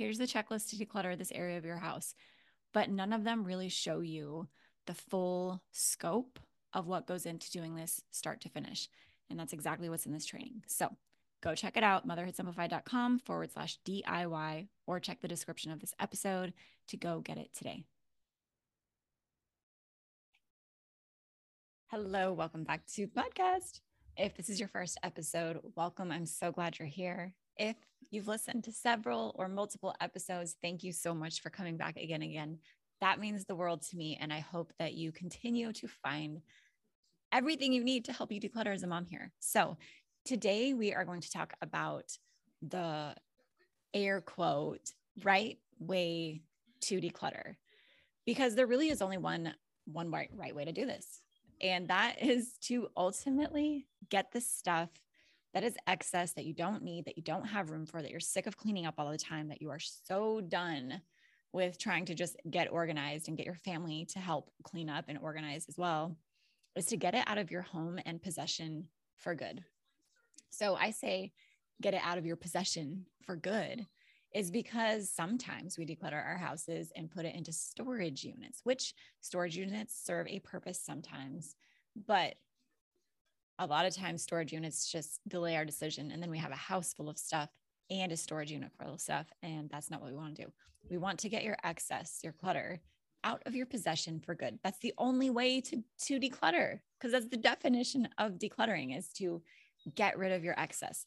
here's 0.00 0.16
the 0.16 0.24
checklist 0.24 0.70
to 0.70 0.76
declutter 0.76 1.16
this 1.16 1.30
area 1.30 1.58
of 1.58 1.64
your 1.66 1.76
house. 1.76 2.14
But 2.72 2.88
none 2.88 3.12
of 3.12 3.22
them 3.22 3.44
really 3.44 3.68
show 3.68 4.00
you 4.00 4.48
the 4.86 4.94
full 4.94 5.62
scope 5.72 6.38
of 6.72 6.86
what 6.86 7.06
goes 7.06 7.26
into 7.26 7.50
doing 7.50 7.74
this 7.74 8.00
start 8.10 8.40
to 8.40 8.48
finish. 8.48 8.88
And 9.28 9.38
that's 9.38 9.52
exactly 9.52 9.90
what's 9.90 10.06
in 10.06 10.12
this 10.12 10.24
training. 10.24 10.62
So 10.68 10.88
go 11.42 11.54
check 11.54 11.76
it 11.76 11.84
out, 11.84 12.08
motherhoodsimplified.com 12.08 13.18
forward 13.18 13.52
slash 13.52 13.78
DIY, 13.86 14.68
or 14.86 15.00
check 15.00 15.20
the 15.20 15.28
description 15.28 15.70
of 15.70 15.80
this 15.80 15.92
episode 16.00 16.54
to 16.88 16.96
go 16.96 17.20
get 17.20 17.36
it 17.36 17.50
today. 17.52 17.84
Hello, 21.88 22.32
welcome 22.32 22.64
back 22.64 22.86
to 22.94 23.06
the 23.06 23.20
podcast. 23.20 23.80
If 24.16 24.34
this 24.34 24.48
is 24.48 24.58
your 24.58 24.70
first 24.70 24.96
episode, 25.02 25.60
welcome. 25.76 26.10
I'm 26.10 26.24
so 26.24 26.52
glad 26.52 26.78
you're 26.78 26.88
here. 26.88 27.34
If 27.60 27.76
you've 28.10 28.26
listened 28.26 28.64
to 28.64 28.72
several 28.72 29.36
or 29.38 29.46
multiple 29.46 29.94
episodes, 30.00 30.56
thank 30.62 30.82
you 30.82 30.94
so 30.94 31.12
much 31.14 31.42
for 31.42 31.50
coming 31.50 31.76
back 31.76 31.98
again 31.98 32.22
and 32.22 32.30
again. 32.30 32.58
That 33.02 33.20
means 33.20 33.44
the 33.44 33.54
world 33.54 33.82
to 33.90 33.98
me. 33.98 34.16
And 34.18 34.32
I 34.32 34.38
hope 34.38 34.72
that 34.78 34.94
you 34.94 35.12
continue 35.12 35.70
to 35.74 35.86
find 35.86 36.40
everything 37.30 37.74
you 37.74 37.84
need 37.84 38.06
to 38.06 38.14
help 38.14 38.32
you 38.32 38.40
declutter 38.40 38.72
as 38.72 38.82
a 38.82 38.86
mom 38.86 39.04
here. 39.04 39.30
So 39.40 39.76
today 40.24 40.72
we 40.72 40.94
are 40.94 41.04
going 41.04 41.20
to 41.20 41.30
talk 41.30 41.52
about 41.60 42.04
the 42.62 43.14
air 43.92 44.22
quote 44.22 44.92
right 45.22 45.58
way 45.78 46.40
to 46.80 46.98
declutter 46.98 47.56
because 48.24 48.54
there 48.54 48.66
really 48.66 48.88
is 48.88 49.02
only 49.02 49.18
one 49.18 49.52
one 49.84 50.10
right, 50.10 50.30
right 50.34 50.54
way 50.54 50.64
to 50.64 50.72
do 50.72 50.86
this 50.86 51.20
and 51.60 51.88
that 51.88 52.22
is 52.22 52.56
to 52.62 52.88
ultimately 52.96 53.86
get 54.08 54.30
the 54.30 54.40
stuff 54.40 54.88
that 55.54 55.64
is 55.64 55.76
excess 55.86 56.32
that 56.32 56.44
you 56.44 56.54
don't 56.54 56.82
need, 56.82 57.04
that 57.06 57.16
you 57.16 57.22
don't 57.22 57.46
have 57.46 57.70
room 57.70 57.86
for, 57.86 58.00
that 58.00 58.10
you're 58.10 58.20
sick 58.20 58.46
of 58.46 58.56
cleaning 58.56 58.86
up 58.86 58.94
all 58.98 59.10
the 59.10 59.18
time, 59.18 59.48
that 59.48 59.60
you 59.60 59.70
are 59.70 59.80
so 59.80 60.40
done 60.40 61.00
with 61.52 61.78
trying 61.78 62.04
to 62.04 62.14
just 62.14 62.36
get 62.48 62.70
organized 62.70 63.28
and 63.28 63.36
get 63.36 63.46
your 63.46 63.56
family 63.56 64.06
to 64.12 64.20
help 64.20 64.50
clean 64.62 64.88
up 64.88 65.06
and 65.08 65.18
organize 65.18 65.66
as 65.68 65.76
well, 65.76 66.16
is 66.76 66.86
to 66.86 66.96
get 66.96 67.14
it 67.14 67.24
out 67.26 67.38
of 67.38 67.50
your 67.50 67.62
home 67.62 67.98
and 68.06 68.22
possession 68.22 68.86
for 69.16 69.34
good. 69.34 69.64
So 70.50 70.76
I 70.76 70.90
say, 70.90 71.32
get 71.82 71.94
it 71.94 72.02
out 72.04 72.18
of 72.18 72.26
your 72.26 72.36
possession 72.36 73.06
for 73.22 73.36
good 73.36 73.86
is 74.32 74.50
because 74.50 75.10
sometimes 75.10 75.76
we 75.76 75.84
declutter 75.84 76.24
our 76.24 76.36
houses 76.36 76.92
and 76.94 77.10
put 77.10 77.24
it 77.24 77.34
into 77.34 77.52
storage 77.52 78.22
units, 78.22 78.60
which 78.62 78.94
storage 79.20 79.56
units 79.56 80.00
serve 80.04 80.28
a 80.28 80.38
purpose 80.40 80.80
sometimes, 80.80 81.56
but 82.06 82.34
a 83.60 83.66
lot 83.66 83.84
of 83.84 83.94
times 83.94 84.22
storage 84.22 84.52
units 84.52 84.90
just 84.90 85.20
delay 85.28 85.54
our 85.54 85.66
decision 85.66 86.10
and 86.10 86.22
then 86.22 86.30
we 86.30 86.38
have 86.38 86.50
a 86.50 86.56
house 86.56 86.94
full 86.94 87.10
of 87.10 87.18
stuff 87.18 87.50
and 87.90 88.10
a 88.10 88.16
storage 88.16 88.50
unit 88.50 88.72
full 88.80 88.94
of 88.94 89.00
stuff 89.00 89.26
and 89.42 89.68
that's 89.70 89.90
not 89.90 90.00
what 90.00 90.10
we 90.10 90.16
want 90.16 90.34
to 90.34 90.44
do. 90.44 90.50
We 90.90 90.96
want 90.96 91.18
to 91.20 91.28
get 91.28 91.44
your 91.44 91.58
excess 91.62 92.20
your 92.24 92.32
clutter 92.32 92.80
out 93.22 93.42
of 93.44 93.54
your 93.54 93.66
possession 93.66 94.18
for 94.18 94.34
good. 94.34 94.58
That's 94.64 94.78
the 94.78 94.94
only 94.96 95.28
way 95.28 95.60
to 95.60 95.82
to 96.06 96.18
declutter 96.18 96.80
because 96.98 97.12
that's 97.12 97.28
the 97.28 97.36
definition 97.36 98.08
of 98.16 98.38
decluttering 98.38 98.96
is 98.96 99.12
to 99.18 99.42
get 99.94 100.18
rid 100.18 100.32
of 100.32 100.42
your 100.42 100.58
excess. 100.58 101.04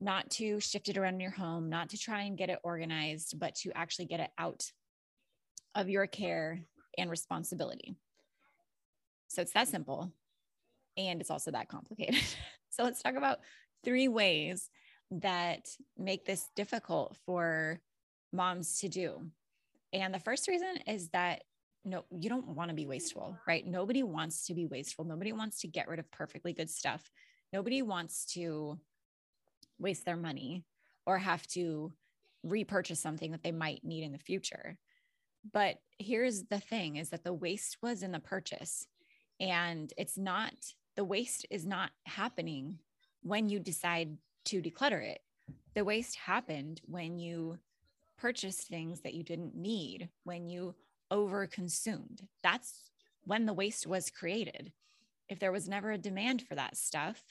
Not 0.00 0.30
to 0.32 0.60
shift 0.60 0.88
it 0.88 0.96
around 0.96 1.14
in 1.14 1.20
your 1.20 1.32
home 1.32 1.68
not 1.68 1.88
to 1.90 1.98
try 1.98 2.22
and 2.22 2.38
get 2.38 2.48
it 2.50 2.60
organized 2.62 3.40
but 3.40 3.56
to 3.56 3.72
actually 3.74 4.06
get 4.06 4.20
it 4.20 4.30
out 4.38 4.70
of 5.74 5.88
your 5.88 6.06
care 6.06 6.60
and 6.96 7.10
responsibility. 7.10 7.96
So 9.26 9.42
it's 9.42 9.52
that 9.52 9.66
simple 9.66 10.12
and 11.08 11.20
it's 11.20 11.30
also 11.30 11.50
that 11.50 11.68
complicated. 11.68 12.20
so 12.70 12.84
let's 12.84 13.02
talk 13.02 13.14
about 13.16 13.38
three 13.84 14.08
ways 14.08 14.68
that 15.10 15.66
make 15.98 16.24
this 16.24 16.48
difficult 16.54 17.16
for 17.26 17.80
moms 18.32 18.78
to 18.80 18.88
do. 18.88 19.22
And 19.92 20.14
the 20.14 20.20
first 20.20 20.46
reason 20.48 20.76
is 20.86 21.08
that 21.10 21.42
no, 21.84 22.04
you 22.10 22.28
don't 22.28 22.48
want 22.48 22.68
to 22.68 22.74
be 22.74 22.86
wasteful, 22.86 23.38
right? 23.48 23.66
Nobody 23.66 24.02
wants 24.02 24.46
to 24.46 24.54
be 24.54 24.66
wasteful. 24.66 25.04
Nobody 25.04 25.32
wants 25.32 25.60
to 25.60 25.68
get 25.68 25.88
rid 25.88 25.98
of 25.98 26.10
perfectly 26.10 26.52
good 26.52 26.68
stuff. 26.68 27.10
Nobody 27.54 27.80
wants 27.80 28.26
to 28.34 28.78
waste 29.78 30.04
their 30.04 30.16
money 30.16 30.64
or 31.06 31.16
have 31.16 31.46
to 31.48 31.92
repurchase 32.44 33.00
something 33.00 33.32
that 33.32 33.42
they 33.42 33.52
might 33.52 33.82
need 33.82 34.04
in 34.04 34.12
the 34.12 34.18
future. 34.18 34.76
But 35.52 35.76
here's 35.98 36.44
the 36.44 36.60
thing 36.60 36.96
is 36.96 37.10
that 37.10 37.24
the 37.24 37.32
waste 37.32 37.78
was 37.82 38.02
in 38.02 38.12
the 38.12 38.20
purchase 38.20 38.86
and 39.40 39.90
it's 39.96 40.18
not 40.18 40.52
the 40.96 41.04
waste 41.04 41.46
is 41.50 41.66
not 41.66 41.90
happening 42.04 42.78
when 43.22 43.48
you 43.48 43.58
decide 43.58 44.16
to 44.46 44.62
declutter 44.62 45.02
it. 45.02 45.20
The 45.74 45.84
waste 45.84 46.16
happened 46.16 46.80
when 46.84 47.18
you 47.18 47.58
purchased 48.18 48.68
things 48.68 49.00
that 49.00 49.14
you 49.14 49.22
didn't 49.22 49.54
need, 49.54 50.08
when 50.24 50.48
you 50.48 50.74
over 51.10 51.46
consumed. 51.46 52.26
That's 52.42 52.90
when 53.24 53.46
the 53.46 53.52
waste 53.52 53.86
was 53.86 54.10
created. 54.10 54.72
If 55.28 55.38
there 55.38 55.52
was 55.52 55.68
never 55.68 55.92
a 55.92 55.98
demand 55.98 56.42
for 56.42 56.54
that 56.54 56.76
stuff, 56.76 57.22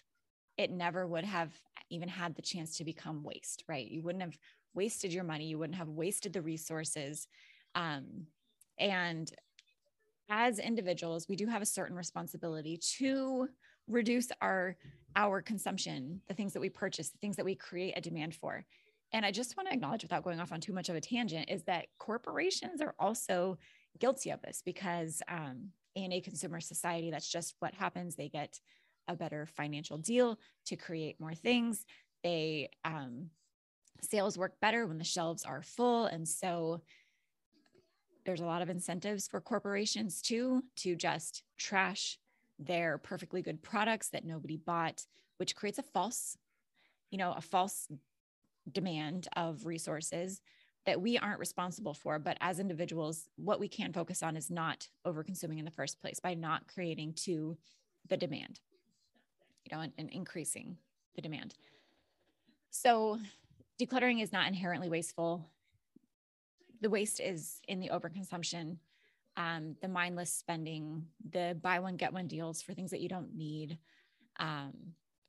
it 0.58 0.72
never 0.72 1.06
would 1.06 1.26
have 1.26 1.52
even 1.90 2.10
had 2.10 2.36
the 2.36 2.42
chance 2.42 2.78
to 2.78 2.84
become 2.84 3.24
waste, 3.24 3.64
right? 3.68 3.90
You 3.90 4.02
wouldn't 4.02 4.24
have 4.24 4.38
wasted 4.74 5.12
your 5.14 5.24
money, 5.24 5.46
you 5.46 5.58
wouldn't 5.58 5.78
have 5.78 5.90
wasted 5.90 6.34
the 6.34 6.42
resources. 6.42 7.28
Um, 7.76 8.28
and 8.78 9.32
as 10.30 10.60
individuals, 10.60 11.28
we 11.28 11.36
do 11.36 11.48
have 11.48 11.62
a 11.62 11.66
certain 11.66 11.96
responsibility 11.96 12.78
to 12.98 13.48
reduce 13.88 14.30
our 14.42 14.78
our 15.16 15.42
consumption, 15.42 16.22
the 16.28 16.36
things 16.36 16.54
that 16.54 16.60
we 16.60 16.70
purchase, 16.70 17.10
the 17.10 17.18
things 17.18 17.36
that 17.36 17.46
we 17.46 17.56
create 17.56 17.94
a 17.98 18.02
demand 18.02 18.36
for. 18.36 18.64
And 19.12 19.26
I 19.26 19.32
just 19.32 19.58
want 19.58 19.68
to 19.68 19.74
acknowledge 19.74 20.04
without 20.04 20.24
going 20.24 20.40
off 20.40 20.52
on 20.52 20.62
too 20.62 20.72
much 20.72 20.88
of 20.90 20.96
a 20.96 21.02
tangent 21.02 21.50
is 21.50 21.64
that 21.64 21.88
corporations 21.98 22.80
are 22.80 22.94
also 23.00 23.58
guilty 24.00 24.30
of 24.30 24.42
this 24.44 24.62
because 24.64 25.24
um, 25.28 25.70
in 25.96 26.14
a 26.14 26.22
consumer 26.22 26.60
society, 26.60 27.10
that's 27.10 27.28
just 27.28 27.56
what 27.60 27.74
happens. 27.74 28.16
They 28.16 28.30
get 28.30 28.60
a 29.08 29.16
better 29.16 29.48
financial 29.48 29.98
deal 29.98 30.38
to 30.68 30.76
create 30.76 31.20
more 31.20 31.34
things. 31.34 31.86
They 32.24 32.70
um, 32.86 33.32
sales 34.02 34.38
work 34.38 34.54
better 34.62 34.88
when 34.88 34.98
the 34.98 35.04
shelves 35.04 35.44
are 35.44 35.62
full, 35.62 36.06
and 36.06 36.28
so 36.28 36.82
there's 38.30 38.42
a 38.42 38.46
lot 38.46 38.62
of 38.62 38.70
incentives 38.70 39.28
for 39.28 39.42
corporations 39.42 40.22
too 40.22 40.64
to 40.76 40.96
just 40.96 41.42
trash 41.58 42.20
their 42.60 43.00
perfectly 43.00 43.42
good 43.42 43.64
products 43.64 44.10
that 44.10 44.24
nobody 44.24 44.56
bought, 44.56 45.08
which 45.38 45.56
creates 45.56 45.80
a 45.80 45.84
false, 45.84 46.38
you 47.10 47.18
know, 47.18 47.34
a 47.36 47.42
false 47.42 47.88
demand 48.72 49.28
of 49.36 49.66
resources 49.66 50.42
that 50.86 51.02
we 51.02 51.18
aren't 51.18 51.40
responsible 51.40 51.96
for. 51.96 52.20
But 52.20 52.38
as 52.40 52.60
individuals, 52.60 53.28
what 53.36 53.60
we 53.60 53.68
can 53.68 53.94
focus 53.94 54.22
on 54.22 54.38
is 54.38 54.52
not 54.52 54.88
over 55.06 55.24
consuming 55.24 55.58
in 55.58 55.66
the 55.66 55.72
first 55.72 56.00
place 56.00 56.20
by 56.20 56.36
not 56.36 56.68
creating 56.68 57.14
to 57.24 57.58
the 58.10 58.18
demand, 58.18 58.60
you 59.66 59.76
know, 59.76 59.82
and, 59.82 59.94
and 59.98 60.12
increasing 60.12 60.78
the 61.16 61.24
demand. 61.24 61.56
So 62.70 63.18
decluttering 63.82 64.22
is 64.22 64.32
not 64.32 64.48
inherently 64.48 64.88
wasteful. 64.88 65.50
The 66.82 66.90
waste 66.90 67.20
is 67.20 67.60
in 67.68 67.80
the 67.80 67.90
overconsumption, 67.90 68.78
um, 69.38 69.76
the 69.82 69.88
mindless 69.88 70.34
spending, 70.34 71.06
the 71.30 71.58
buy 71.62 71.80
one, 71.80 71.98
get 71.98 72.14
one 72.14 72.28
deals 72.28 72.62
for 72.62 72.74
things 72.74 72.92
that 72.92 73.02
you 73.02 73.10
don't 73.10 73.36
need. 73.36 73.78
Um, 74.40 74.74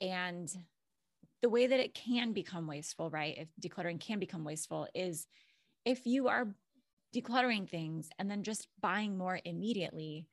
and 0.00 0.52
the 1.42 1.48
way 1.48 1.66
that 1.66 1.80
it 1.80 1.94
can 1.94 2.32
become 2.32 2.66
wasteful, 2.66 3.10
right? 3.10 3.36
If 3.38 3.48
decluttering 3.60 4.00
can 4.00 4.18
become 4.18 4.44
wasteful, 4.44 4.86
is 4.94 5.26
if 5.84 6.06
you 6.06 6.28
are 6.28 6.54
decluttering 7.14 7.68
things 7.68 8.08
and 8.18 8.30
then 8.30 8.42
just 8.42 8.68
buying 8.80 9.16
more 9.16 9.40
immediately 9.44 10.26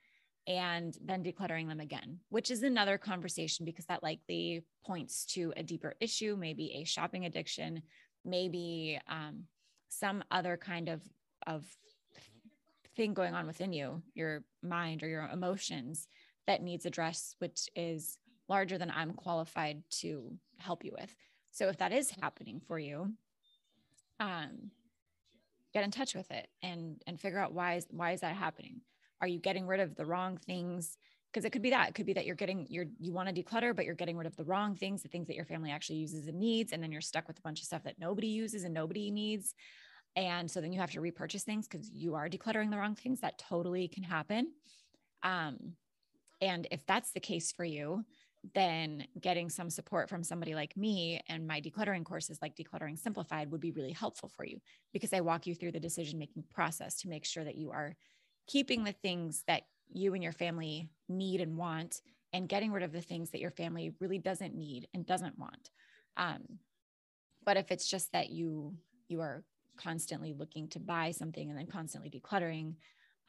and 0.47 0.97
then 1.03 1.23
decluttering 1.23 1.67
them 1.67 1.79
again, 1.79 2.19
which 2.29 2.51
is 2.51 2.63
another 2.63 2.97
conversation 2.97 3.65
because 3.65 3.85
that 3.85 4.03
likely 4.03 4.63
points 4.85 5.25
to 5.25 5.53
a 5.57 5.63
deeper 5.63 5.95
issue, 5.99 6.37
maybe 6.39 6.73
a 6.75 6.85
shopping 6.85 7.25
addiction, 7.25 7.81
maybe 8.23 8.99
um, 9.09 9.43
some 9.89 10.23
other 10.31 10.57
kind 10.57 10.89
of 10.89 11.01
of 11.45 11.65
thing 12.95 13.13
going 13.13 13.33
on 13.33 13.47
within 13.47 13.71
you, 13.71 14.01
your 14.15 14.43
mind 14.61 15.03
or 15.03 15.07
your 15.07 15.29
emotions 15.31 16.07
that 16.47 16.63
needs 16.63 16.85
address, 16.85 17.35
which 17.39 17.69
is 17.75 18.17
larger 18.49 18.77
than 18.77 18.91
I'm 18.91 19.13
qualified 19.13 19.83
to 20.01 20.37
help 20.57 20.83
you 20.83 20.91
with. 20.99 21.15
So 21.51 21.69
if 21.69 21.77
that 21.77 21.93
is 21.93 22.11
happening 22.21 22.61
for 22.67 22.79
you, 22.79 23.13
um, 24.19 24.71
get 25.73 25.83
in 25.83 25.91
touch 25.91 26.15
with 26.15 26.29
it 26.31 26.47
and 26.63 27.01
and 27.05 27.19
figure 27.19 27.39
out 27.39 27.53
why 27.53 27.75
is 27.75 27.87
why 27.91 28.11
is 28.11 28.21
that 28.21 28.35
happening? 28.35 28.81
Are 29.21 29.27
you 29.27 29.39
getting 29.39 29.67
rid 29.67 29.79
of 29.79 29.95
the 29.95 30.05
wrong 30.05 30.37
things? 30.37 30.97
Because 31.37 31.45
it 31.45 31.51
could 31.51 31.61
be 31.61 31.69
that. 31.69 31.89
It 31.89 31.93
could 31.93 32.07
be 32.07 32.13
that 32.13 32.25
you're 32.25 32.35
getting 32.35 32.65
you're 32.67 32.87
you 32.99 33.13
want 33.13 33.29
to 33.29 33.43
declutter, 33.43 33.75
but 33.75 33.85
you're 33.85 33.93
getting 33.93 34.17
rid 34.17 34.25
of 34.25 34.35
the 34.35 34.43
wrong 34.43 34.75
things, 34.75 35.03
the 35.03 35.07
things 35.07 35.27
that 35.27 35.35
your 35.35 35.45
family 35.45 35.69
actually 35.69 35.97
uses 35.97 36.25
and 36.25 36.39
needs, 36.39 36.71
and 36.71 36.81
then 36.81 36.91
you're 36.91 36.99
stuck 36.99 37.27
with 37.27 37.37
a 37.37 37.41
bunch 37.43 37.59
of 37.59 37.67
stuff 37.67 37.83
that 37.83 37.99
nobody 37.99 38.25
uses 38.25 38.63
and 38.63 38.73
nobody 38.73 39.11
needs. 39.11 39.53
And 40.15 40.49
so 40.49 40.61
then 40.61 40.73
you 40.73 40.79
have 40.79 40.89
to 40.93 40.99
repurchase 40.99 41.43
things 41.43 41.67
because 41.67 41.91
you 41.93 42.15
are 42.15 42.27
decluttering 42.27 42.71
the 42.71 42.77
wrong 42.77 42.95
things. 42.95 43.19
That 43.19 43.37
totally 43.37 43.87
can 43.87 44.01
happen. 44.01 44.51
Um, 45.21 45.73
and 46.41 46.67
if 46.71 46.83
that's 46.87 47.11
the 47.11 47.19
case 47.19 47.51
for 47.51 47.63
you, 47.63 48.03
then 48.55 49.05
getting 49.21 49.51
some 49.51 49.69
support 49.69 50.09
from 50.09 50.23
somebody 50.23 50.55
like 50.55 50.75
me 50.75 51.21
and 51.29 51.45
my 51.45 51.61
decluttering 51.61 52.03
courses 52.03 52.39
like 52.41 52.55
decluttering 52.55 52.97
simplified 52.97 53.51
would 53.51 53.61
be 53.61 53.71
really 53.71 53.91
helpful 53.91 54.29
for 54.29 54.45
you 54.45 54.59
because 54.93 55.11
i 55.11 55.19
walk 55.19 55.47
you 55.47 55.55
through 55.55 55.71
the 55.71 55.79
decision 55.79 56.19
making 56.19 56.43
process 56.53 57.01
to 57.01 57.09
make 57.09 57.25
sure 57.25 57.43
that 57.43 57.55
you 57.55 57.71
are 57.71 57.95
keeping 58.45 58.83
the 58.83 58.93
things 58.93 59.43
that 59.47 59.63
you 59.91 60.13
and 60.13 60.23
your 60.23 60.31
family 60.31 60.89
need 61.09 61.41
and 61.41 61.57
want 61.57 62.01
and 62.33 62.49
getting 62.49 62.71
rid 62.71 62.83
of 62.83 62.91
the 62.91 63.01
things 63.01 63.31
that 63.31 63.41
your 63.41 63.51
family 63.51 63.93
really 63.99 64.19
doesn't 64.19 64.55
need 64.55 64.87
and 64.93 65.05
doesn't 65.05 65.37
want 65.37 65.69
um, 66.17 66.41
but 67.45 67.57
if 67.57 67.71
it's 67.71 67.89
just 67.89 68.11
that 68.11 68.29
you 68.29 68.75
you 69.07 69.21
are 69.21 69.43
constantly 69.77 70.33
looking 70.33 70.67
to 70.67 70.79
buy 70.79 71.11
something 71.11 71.49
and 71.49 71.57
then 71.57 71.67
constantly 71.67 72.09
decluttering 72.09 72.73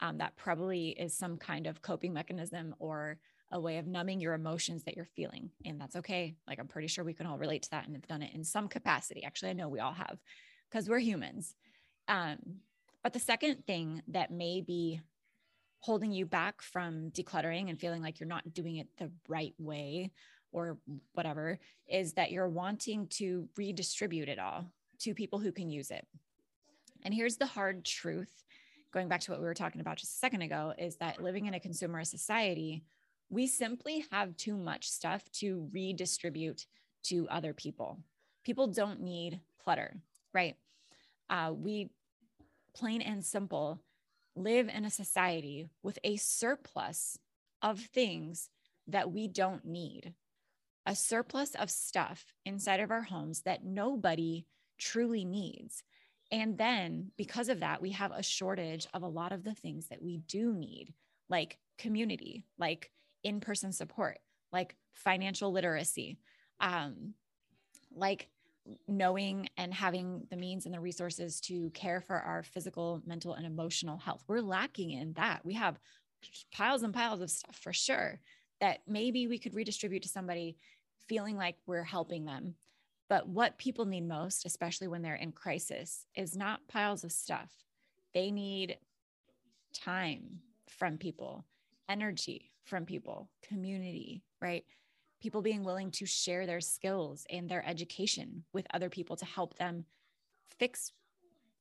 um, 0.01 0.17
that 0.17 0.35
probably 0.35 0.89
is 0.89 1.17
some 1.17 1.37
kind 1.37 1.67
of 1.67 1.81
coping 1.81 2.13
mechanism 2.13 2.73
or 2.79 3.19
a 3.51 3.59
way 3.59 3.77
of 3.77 3.87
numbing 3.87 4.19
your 4.19 4.33
emotions 4.33 4.83
that 4.83 4.95
you're 4.95 5.05
feeling. 5.15 5.49
And 5.65 5.79
that's 5.81 5.95
okay. 5.97 6.35
Like, 6.47 6.59
I'm 6.59 6.67
pretty 6.67 6.87
sure 6.87 7.03
we 7.03 7.13
can 7.13 7.25
all 7.25 7.37
relate 7.37 7.63
to 7.63 7.71
that 7.71 7.85
and 7.85 7.95
have 7.95 8.07
done 8.07 8.21
it 8.21 8.33
in 8.33 8.43
some 8.43 8.67
capacity. 8.67 9.23
Actually, 9.23 9.49
I 9.49 9.53
know 9.53 9.69
we 9.69 9.79
all 9.79 9.93
have 9.93 10.19
because 10.69 10.87
we're 10.87 10.99
humans. 10.99 11.55
Um, 12.07 12.37
but 13.03 13.13
the 13.13 13.19
second 13.19 13.65
thing 13.65 14.03
that 14.09 14.31
may 14.31 14.61
be 14.61 15.01
holding 15.79 16.11
you 16.11 16.25
back 16.25 16.61
from 16.61 17.09
decluttering 17.11 17.69
and 17.69 17.79
feeling 17.79 18.01
like 18.01 18.19
you're 18.19 18.27
not 18.27 18.53
doing 18.53 18.77
it 18.77 18.87
the 18.97 19.11
right 19.27 19.53
way 19.57 20.11
or 20.51 20.77
whatever 21.13 21.59
is 21.87 22.13
that 22.13 22.31
you're 22.31 22.49
wanting 22.49 23.07
to 23.07 23.47
redistribute 23.55 24.29
it 24.29 24.39
all 24.39 24.65
to 24.99 25.13
people 25.13 25.39
who 25.39 25.51
can 25.51 25.69
use 25.69 25.91
it. 25.91 26.05
And 27.03 27.13
here's 27.13 27.37
the 27.37 27.45
hard 27.45 27.85
truth 27.85 28.43
going 28.91 29.07
back 29.07 29.21
to 29.21 29.31
what 29.31 29.39
we 29.39 29.45
were 29.45 29.53
talking 29.53 29.81
about 29.81 29.97
just 29.97 30.15
a 30.15 30.17
second 30.17 30.41
ago 30.41 30.73
is 30.77 30.97
that 30.97 31.21
living 31.21 31.45
in 31.45 31.53
a 31.53 31.59
consumerist 31.59 32.07
society, 32.07 32.83
we 33.29 33.45
simply 33.45 34.05
have 34.11 34.35
too 34.35 34.57
much 34.57 34.89
stuff 34.89 35.23
to 35.31 35.69
redistribute 35.71 36.65
to 37.03 37.27
other 37.29 37.53
people. 37.53 37.99
People 38.43 38.67
don't 38.67 39.01
need 39.01 39.39
clutter, 39.63 39.95
right? 40.33 40.55
Uh, 41.29 41.53
we 41.55 41.91
plain 42.75 43.01
and 43.01 43.23
simple 43.23 43.79
live 44.39 44.69
in 44.69 44.85
a 44.85 44.89
society 44.89 45.69
with 45.83 45.99
a 46.03 46.15
surplus 46.15 47.17
of 47.61 47.79
things 47.79 48.49
that 48.87 49.11
we 49.11 49.27
don't 49.27 49.65
need, 49.65 50.13
a 50.85 50.95
surplus 50.95 51.55
of 51.55 51.69
stuff 51.69 52.25
inside 52.45 52.79
of 52.79 52.91
our 52.91 53.03
homes 53.03 53.41
that 53.41 53.63
nobody 53.63 54.45
truly 54.77 55.25
needs. 55.25 55.83
And 56.31 56.57
then 56.57 57.11
because 57.17 57.49
of 57.49 57.59
that, 57.59 57.81
we 57.81 57.91
have 57.91 58.11
a 58.11 58.23
shortage 58.23 58.87
of 58.93 59.03
a 59.03 59.07
lot 59.07 59.31
of 59.31 59.43
the 59.43 59.53
things 59.53 59.87
that 59.87 60.01
we 60.01 60.17
do 60.17 60.53
need, 60.53 60.93
like 61.29 61.57
community, 61.77 62.45
like 62.57 62.91
in 63.23 63.39
person 63.39 63.71
support, 63.71 64.19
like 64.51 64.75
financial 64.93 65.51
literacy, 65.51 66.17
um, 66.59 67.13
like 67.93 68.29
knowing 68.87 69.47
and 69.57 69.73
having 69.73 70.27
the 70.29 70.37
means 70.37 70.65
and 70.65 70.73
the 70.73 70.79
resources 70.79 71.39
to 71.41 71.69
care 71.71 72.01
for 72.01 72.15
our 72.15 72.43
physical, 72.43 73.01
mental, 73.05 73.33
and 73.33 73.45
emotional 73.45 73.97
health. 73.97 74.23
We're 74.27 74.41
lacking 74.41 74.91
in 74.91 75.13
that. 75.13 75.45
We 75.45 75.55
have 75.55 75.79
piles 76.51 76.83
and 76.83 76.93
piles 76.93 77.21
of 77.21 77.31
stuff 77.31 77.57
for 77.61 77.73
sure 77.73 78.19
that 78.61 78.79
maybe 78.87 79.27
we 79.27 79.39
could 79.39 79.55
redistribute 79.55 80.03
to 80.03 80.09
somebody 80.09 80.57
feeling 81.07 81.37
like 81.37 81.55
we're 81.65 81.83
helping 81.83 82.25
them. 82.25 82.55
But 83.09 83.27
what 83.27 83.57
people 83.57 83.85
need 83.85 84.07
most, 84.07 84.45
especially 84.45 84.87
when 84.87 85.01
they're 85.01 85.15
in 85.15 85.31
crisis, 85.31 86.05
is 86.15 86.35
not 86.35 86.67
piles 86.67 87.03
of 87.03 87.11
stuff. 87.11 87.51
They 88.13 88.29
need 88.29 88.77
time 89.73 90.41
from 90.67 90.97
people, 90.97 91.45
energy 91.87 92.51
from 92.65 92.85
people, 92.85 93.29
community, 93.47 94.23
right? 94.41 94.63
People 95.21 95.41
being 95.41 95.63
willing 95.63 95.91
to 95.91 96.05
share 96.05 96.45
their 96.45 96.61
skills 96.61 97.25
and 97.29 97.49
their 97.49 97.65
education 97.67 98.43
with 98.53 98.67
other 98.73 98.89
people 98.89 99.15
to 99.17 99.25
help 99.25 99.57
them 99.57 99.85
fix 100.57 100.93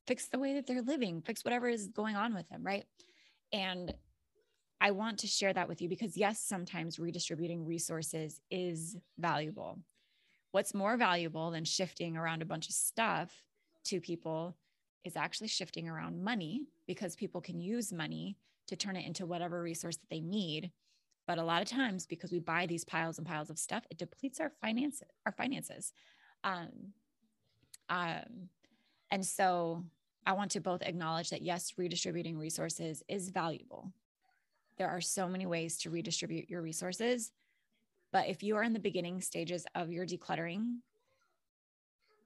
fix 0.06 0.26
the 0.26 0.38
way 0.38 0.54
that 0.54 0.66
they're 0.66 0.82
living, 0.82 1.20
fix 1.20 1.44
whatever 1.44 1.68
is 1.68 1.88
going 1.88 2.16
on 2.16 2.34
with 2.34 2.48
them, 2.48 2.64
right? 2.64 2.84
And 3.52 3.92
I 4.80 4.92
want 4.92 5.18
to 5.18 5.26
share 5.26 5.52
that 5.52 5.68
with 5.68 5.82
you 5.82 5.88
because 5.88 6.16
yes, 6.16 6.40
sometimes 6.40 6.98
redistributing 6.98 7.66
resources 7.66 8.40
is 8.50 8.96
valuable. 9.18 9.78
what's 10.52 10.74
more 10.74 10.96
valuable 10.96 11.50
than 11.50 11.64
shifting 11.64 12.16
around 12.16 12.42
a 12.42 12.46
bunch 12.46 12.68
of 12.68 12.74
stuff 12.74 13.42
to 13.84 14.00
people 14.00 14.56
is 15.04 15.16
actually 15.16 15.48
shifting 15.48 15.88
around 15.88 16.22
money 16.22 16.62
because 16.86 17.16
people 17.16 17.40
can 17.40 17.60
use 17.60 17.92
money 17.92 18.36
to 18.66 18.76
turn 18.76 18.96
it 18.96 19.06
into 19.06 19.26
whatever 19.26 19.62
resource 19.62 19.96
that 19.96 20.10
they 20.10 20.20
need. 20.20 20.70
But 21.28 21.38
a 21.38 21.44
lot 21.44 21.60
of 21.60 21.68
times, 21.68 22.06
because 22.06 22.32
we 22.32 22.40
buy 22.40 22.64
these 22.64 22.86
piles 22.86 23.18
and 23.18 23.26
piles 23.26 23.50
of 23.50 23.58
stuff, 23.58 23.84
it 23.90 23.98
depletes 23.98 24.40
our 24.40 24.50
finances. 24.62 25.06
Our 25.26 25.32
finances, 25.32 25.92
um, 26.42 26.94
um, 27.90 28.48
and 29.10 29.24
so 29.24 29.84
I 30.24 30.32
want 30.32 30.50
to 30.52 30.60
both 30.60 30.80
acknowledge 30.82 31.28
that 31.30 31.42
yes, 31.42 31.74
redistributing 31.76 32.38
resources 32.38 33.02
is 33.08 33.28
valuable. 33.28 33.92
There 34.78 34.88
are 34.88 35.02
so 35.02 35.28
many 35.28 35.44
ways 35.44 35.76
to 35.78 35.90
redistribute 35.90 36.48
your 36.48 36.62
resources, 36.62 37.30
but 38.10 38.28
if 38.28 38.42
you 38.42 38.56
are 38.56 38.62
in 38.62 38.72
the 38.72 38.78
beginning 38.78 39.20
stages 39.20 39.66
of 39.74 39.92
your 39.92 40.06
decluttering, 40.06 40.76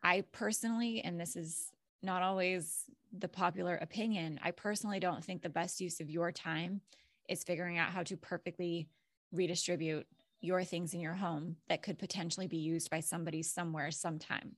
I 0.02 0.22
personally, 0.30 1.00
and 1.00 1.20
this 1.20 1.34
is 1.34 1.72
not 2.04 2.22
always 2.22 2.84
the 3.16 3.28
popular 3.28 3.76
opinion. 3.76 4.38
I 4.44 4.52
personally 4.52 5.00
don't 5.00 5.24
think 5.24 5.42
the 5.42 5.48
best 5.48 5.80
use 5.80 6.00
of 6.00 6.08
your 6.08 6.30
time 6.30 6.82
is 7.28 7.44
figuring 7.44 7.78
out 7.78 7.90
how 7.90 8.02
to 8.02 8.16
perfectly 8.16 8.88
redistribute 9.32 10.06
your 10.40 10.64
things 10.64 10.92
in 10.92 11.00
your 11.00 11.14
home 11.14 11.56
that 11.68 11.82
could 11.82 11.98
potentially 11.98 12.48
be 12.48 12.56
used 12.56 12.90
by 12.90 13.00
somebody 13.00 13.42
somewhere 13.42 13.90
sometime. 13.90 14.56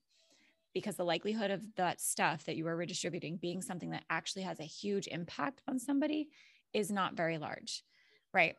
Because 0.73 0.97
the 0.97 1.05
likelihood 1.05 1.51
of 1.51 1.63
that 1.77 2.01
stuff 2.01 2.45
that 2.47 2.57
you 2.57 2.67
are 2.67 2.77
redistributing 2.77 3.37
being 3.37 3.63
something 3.63 3.91
that 3.91 4.05
actually 4.11 4.43
has 4.43 4.59
a 4.59 4.65
huge 4.65 5.07
impact 5.09 5.63
on 5.69 5.79
somebody 5.79 6.29
is 6.73 6.91
not 6.91 7.17
very 7.17 7.39
large, 7.39 7.85
right? 8.33 8.57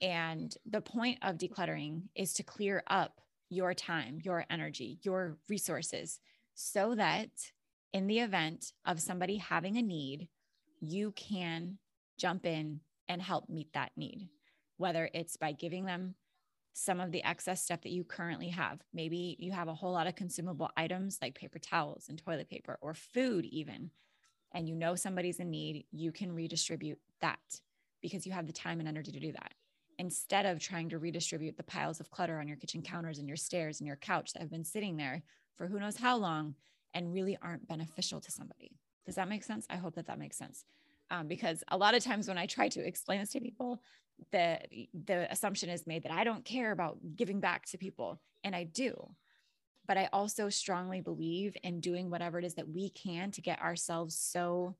And 0.00 0.54
the 0.64 0.80
point 0.80 1.18
of 1.22 1.38
decluttering 1.38 2.02
is 2.14 2.34
to 2.34 2.42
clear 2.42 2.82
up 2.86 3.20
your 3.48 3.74
time, 3.74 4.20
your 4.22 4.44
energy, 4.50 4.98
your 5.02 5.38
resources 5.48 6.20
so 6.54 6.94
that 6.94 7.30
in 7.92 8.06
the 8.06 8.20
event 8.20 8.72
of 8.84 9.00
somebody 9.00 9.36
having 9.36 9.76
a 9.76 9.82
need, 9.82 10.28
you 10.80 11.12
can 11.12 11.78
jump 12.18 12.44
in 12.44 12.80
and 13.08 13.22
help 13.22 13.48
meet 13.48 13.72
that 13.72 13.92
need, 13.96 14.28
whether 14.76 15.10
it's 15.14 15.36
by 15.36 15.52
giving 15.52 15.84
them 15.84 16.14
some 16.72 17.00
of 17.00 17.10
the 17.10 17.24
excess 17.24 17.62
stuff 17.62 17.80
that 17.82 17.92
you 17.92 18.04
currently 18.04 18.48
have. 18.48 18.80
Maybe 18.92 19.36
you 19.38 19.52
have 19.52 19.68
a 19.68 19.74
whole 19.74 19.92
lot 19.92 20.06
of 20.06 20.14
consumable 20.14 20.70
items 20.76 21.18
like 21.22 21.34
paper 21.34 21.58
towels 21.58 22.06
and 22.08 22.18
toilet 22.18 22.50
paper 22.50 22.78
or 22.82 22.92
food, 22.92 23.46
even, 23.46 23.90
and 24.52 24.68
you 24.68 24.74
know 24.74 24.94
somebody's 24.94 25.40
in 25.40 25.50
need, 25.50 25.86
you 25.90 26.12
can 26.12 26.32
redistribute 26.32 26.98
that 27.20 27.60
because 28.02 28.26
you 28.26 28.32
have 28.32 28.46
the 28.46 28.52
time 28.52 28.78
and 28.78 28.88
energy 28.88 29.10
to 29.10 29.20
do 29.20 29.32
that. 29.32 29.54
Instead 29.98 30.44
of 30.44 30.60
trying 30.60 30.90
to 30.90 30.98
redistribute 30.98 31.56
the 31.56 31.62
piles 31.62 32.00
of 32.00 32.10
clutter 32.10 32.38
on 32.38 32.46
your 32.46 32.58
kitchen 32.58 32.82
counters 32.82 33.18
and 33.18 33.26
your 33.26 33.36
stairs 33.36 33.80
and 33.80 33.86
your 33.86 33.96
couch 33.96 34.32
that 34.32 34.40
have 34.40 34.50
been 34.50 34.64
sitting 34.64 34.96
there 34.96 35.22
for 35.56 35.66
who 35.66 35.80
knows 35.80 35.96
how 35.96 36.16
long 36.16 36.54
and 36.92 37.12
really 37.12 37.38
aren't 37.40 37.66
beneficial 37.66 38.20
to 38.20 38.30
somebody. 38.30 38.72
Does 39.06 39.14
that 39.14 39.28
make 39.28 39.44
sense? 39.44 39.66
I 39.70 39.76
hope 39.76 39.94
that 39.94 40.06
that 40.06 40.18
makes 40.18 40.36
sense. 40.36 40.64
Um, 41.10 41.28
because 41.28 41.62
a 41.68 41.76
lot 41.76 41.94
of 41.94 42.02
times 42.02 42.26
when 42.28 42.38
I 42.38 42.46
try 42.46 42.68
to 42.68 42.86
explain 42.86 43.20
this 43.20 43.30
to 43.30 43.40
people, 43.40 43.80
the 44.32 44.58
the 45.04 45.30
assumption 45.30 45.68
is 45.68 45.86
made 45.86 46.02
that 46.02 46.12
I 46.12 46.24
don't 46.24 46.44
care 46.44 46.72
about 46.72 46.98
giving 47.14 47.40
back 47.40 47.66
to 47.66 47.78
people, 47.78 48.20
and 48.42 48.56
I 48.56 48.64
do. 48.64 49.14
But 49.86 49.98
I 49.98 50.08
also 50.12 50.48
strongly 50.48 51.00
believe 51.00 51.56
in 51.62 51.80
doing 51.80 52.10
whatever 52.10 52.38
it 52.38 52.44
is 52.44 52.54
that 52.54 52.68
we 52.68 52.90
can 52.90 53.30
to 53.32 53.40
get 53.40 53.62
ourselves 53.62 54.16
so 54.16 54.74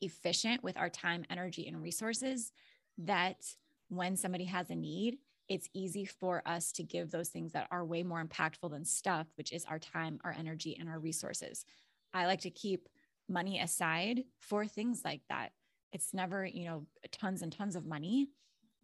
efficient 0.00 0.62
with 0.62 0.76
our 0.76 0.90
time, 0.90 1.24
energy, 1.30 1.66
and 1.66 1.82
resources 1.82 2.52
that 2.98 3.44
when 3.88 4.16
somebody 4.16 4.44
has 4.44 4.70
a 4.70 4.74
need, 4.74 5.18
it's 5.48 5.68
easy 5.72 6.04
for 6.04 6.42
us 6.46 6.72
to 6.72 6.82
give 6.82 7.10
those 7.10 7.30
things 7.30 7.52
that 7.52 7.68
are 7.70 7.84
way 7.84 8.02
more 8.02 8.22
impactful 8.22 8.70
than 8.70 8.84
stuff, 8.84 9.26
which 9.36 9.52
is 9.52 9.64
our 9.64 9.78
time, 9.78 10.20
our 10.24 10.34
energy, 10.38 10.76
and 10.78 10.88
our 10.88 10.98
resources. 10.98 11.64
I 12.12 12.26
like 12.26 12.42
to 12.42 12.50
keep 12.50 12.88
money 13.28 13.60
aside 13.60 14.24
for 14.38 14.66
things 14.66 15.02
like 15.04 15.22
that. 15.28 15.52
It's 15.92 16.12
never, 16.12 16.44
you 16.44 16.64
know, 16.66 16.86
tons 17.12 17.42
and 17.42 17.52
tons 17.52 17.76
of 17.76 17.86
money, 17.86 18.28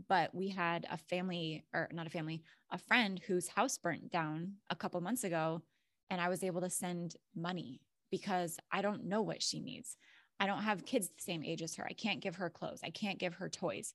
but 0.08 0.34
we 0.34 0.48
had 0.48 0.86
a 0.90 0.96
family 0.96 1.64
or 1.72 1.88
not 1.92 2.06
a 2.06 2.10
family, 2.10 2.42
a 2.70 2.78
friend 2.78 3.20
whose 3.26 3.48
house 3.48 3.78
burnt 3.78 4.10
down 4.10 4.54
a 4.70 4.76
couple 4.76 5.00
months 5.00 5.24
ago 5.24 5.62
and 6.10 6.20
I 6.20 6.28
was 6.28 6.44
able 6.44 6.60
to 6.60 6.70
send 6.70 7.16
money 7.34 7.80
because 8.10 8.58
I 8.70 8.82
don't 8.82 9.04
know 9.04 9.22
what 9.22 9.42
she 9.42 9.60
needs. 9.60 9.96
I 10.38 10.46
don't 10.46 10.62
have 10.62 10.84
kids 10.84 11.08
the 11.08 11.22
same 11.22 11.44
age 11.44 11.62
as 11.62 11.76
her. 11.76 11.86
I 11.88 11.94
can't 11.94 12.20
give 12.20 12.36
her 12.36 12.50
clothes. 12.50 12.80
I 12.84 12.90
can't 12.90 13.18
give 13.18 13.34
her 13.34 13.48
toys 13.48 13.94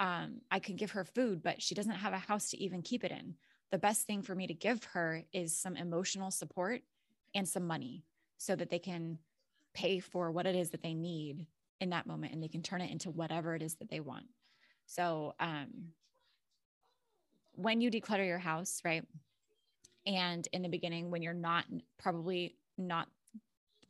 um, 0.00 0.40
I 0.50 0.58
can 0.58 0.76
give 0.76 0.92
her 0.92 1.04
food, 1.04 1.42
but 1.42 1.60
she 1.62 1.74
doesn't 1.74 1.92
have 1.92 2.14
a 2.14 2.18
house 2.18 2.48
to 2.50 2.58
even 2.60 2.82
keep 2.82 3.04
it 3.04 3.12
in. 3.12 3.34
The 3.70 3.78
best 3.78 4.06
thing 4.06 4.22
for 4.22 4.34
me 4.34 4.46
to 4.46 4.54
give 4.54 4.82
her 4.84 5.22
is 5.32 5.56
some 5.56 5.76
emotional 5.76 6.30
support 6.30 6.80
and 7.34 7.46
some 7.46 7.66
money 7.66 8.02
so 8.38 8.56
that 8.56 8.70
they 8.70 8.78
can 8.78 9.18
pay 9.74 10.00
for 10.00 10.30
what 10.30 10.46
it 10.46 10.54
is 10.54 10.70
that 10.70 10.82
they 10.82 10.94
need 10.94 11.46
in 11.80 11.90
that 11.90 12.06
moment 12.06 12.32
and 12.32 12.42
they 12.42 12.48
can 12.48 12.62
turn 12.62 12.80
it 12.80 12.90
into 12.90 13.10
whatever 13.10 13.54
it 13.54 13.62
is 13.62 13.76
that 13.76 13.90
they 13.90 14.00
want. 14.00 14.26
So, 14.86 15.34
um, 15.40 15.92
when 17.52 17.80
you 17.80 17.90
declutter 17.90 18.26
your 18.26 18.38
house, 18.38 18.80
right? 18.84 19.04
And 20.06 20.46
in 20.52 20.62
the 20.62 20.68
beginning, 20.68 21.10
when 21.10 21.22
you're 21.22 21.34
not 21.34 21.64
probably 21.98 22.56
not 22.78 23.08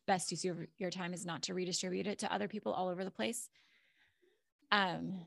best 0.06 0.30
use 0.32 0.44
of 0.44 0.58
your 0.78 0.90
time 0.90 1.14
is 1.14 1.24
not 1.24 1.42
to 1.42 1.54
redistribute 1.54 2.06
it 2.06 2.18
to 2.18 2.32
other 2.32 2.48
people 2.48 2.72
all 2.72 2.88
over 2.88 3.04
the 3.04 3.10
place. 3.10 3.48
Um, 4.72 5.26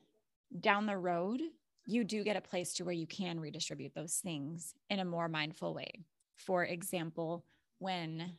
down 0.59 0.85
the 0.85 0.97
road, 0.97 1.41
you 1.85 2.03
do 2.03 2.23
get 2.23 2.35
a 2.35 2.41
place 2.41 2.73
to 2.73 2.83
where 2.83 2.93
you 2.93 3.07
can 3.07 3.39
redistribute 3.39 3.93
those 3.95 4.15
things 4.15 4.73
in 4.89 4.99
a 4.99 5.05
more 5.05 5.27
mindful 5.27 5.73
way. 5.73 6.05
For 6.35 6.65
example, 6.65 7.45
when 7.79 8.33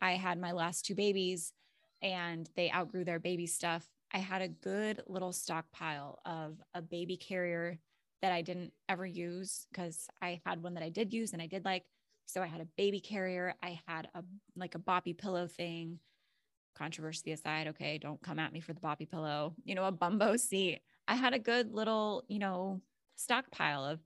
I 0.00 0.12
had 0.12 0.40
my 0.40 0.52
last 0.52 0.84
two 0.84 0.94
babies 0.94 1.52
and 2.02 2.48
they 2.56 2.70
outgrew 2.70 3.04
their 3.04 3.18
baby 3.18 3.46
stuff, 3.46 3.86
I 4.12 4.18
had 4.18 4.42
a 4.42 4.48
good 4.48 5.02
little 5.06 5.32
stockpile 5.32 6.18
of 6.24 6.56
a 6.74 6.82
baby 6.82 7.16
carrier 7.16 7.78
that 8.22 8.32
I 8.32 8.42
didn't 8.42 8.72
ever 8.88 9.06
use 9.06 9.66
because 9.70 10.06
I 10.20 10.40
had 10.44 10.62
one 10.62 10.74
that 10.74 10.82
I 10.82 10.88
did 10.88 11.12
use 11.12 11.32
and 11.32 11.40
I 11.40 11.46
did 11.46 11.64
like. 11.64 11.84
So 12.26 12.42
I 12.42 12.46
had 12.46 12.60
a 12.60 12.68
baby 12.76 13.00
carrier. 13.00 13.54
I 13.62 13.80
had 13.86 14.08
a 14.14 14.22
like 14.56 14.74
a 14.74 14.78
boppy 14.78 15.16
pillow 15.16 15.46
thing. 15.46 15.98
Controversy 16.76 17.32
aside, 17.32 17.68
okay, 17.68 17.98
don't 17.98 18.22
come 18.22 18.38
at 18.38 18.52
me 18.52 18.60
for 18.60 18.72
the 18.72 18.80
boppy 18.80 19.08
pillow. 19.08 19.54
You 19.64 19.74
know, 19.74 19.84
a 19.84 19.92
bumbo 19.92 20.36
seat. 20.36 20.80
I 21.08 21.14
had 21.14 21.34
a 21.34 21.38
good 21.38 21.72
little, 21.72 22.24
you 22.28 22.38
know, 22.38 22.80
stockpile 23.16 23.84
of 23.84 24.00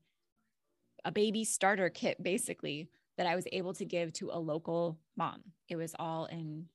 a 1.03 1.11
baby 1.11 1.43
starter 1.43 1.89
kit 1.89 2.21
basically 2.21 2.89
that 3.17 3.27
I 3.27 3.35
was 3.35 3.47
able 3.51 3.73
to 3.75 3.85
give 3.85 4.13
to 4.13 4.29
a 4.31 4.39
local 4.39 4.97
mom. 5.15 5.41
It 5.69 5.75
was 5.75 5.95
all 5.97 6.25
in 6.25 6.65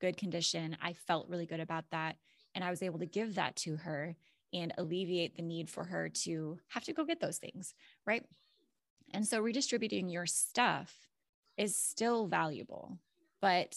good 0.00 0.16
condition. 0.16 0.76
I 0.82 0.92
felt 0.92 1.28
really 1.28 1.46
good 1.46 1.60
about 1.60 1.84
that. 1.90 2.16
And 2.54 2.64
I 2.64 2.70
was 2.70 2.82
able 2.82 2.98
to 2.98 3.06
give 3.06 3.34
that 3.34 3.56
to 3.56 3.76
her 3.76 4.16
and 4.52 4.72
alleviate 4.78 5.36
the 5.36 5.42
need 5.42 5.68
for 5.68 5.84
her 5.84 6.08
to 6.08 6.58
have 6.68 6.84
to 6.84 6.92
go 6.92 7.04
get 7.04 7.20
those 7.20 7.38
things. 7.38 7.74
Right. 8.06 8.24
And 9.12 9.26
so 9.26 9.40
redistributing 9.40 10.08
your 10.08 10.26
stuff 10.26 10.94
is 11.56 11.76
still 11.76 12.26
valuable, 12.26 12.98
but 13.40 13.76